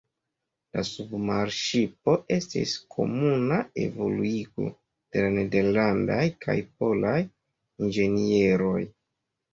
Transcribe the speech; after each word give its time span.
La 0.75 0.83
submarŝipo 0.85 2.15
estis 2.35 2.73
komuna 2.95 3.59
evoluigo 3.83 4.67
de 5.17 5.23
la 5.27 5.31
nederlandaj 5.37 6.25
kaj 6.47 6.57
polaj 6.81 7.17
inĝenieroj. 7.29 8.77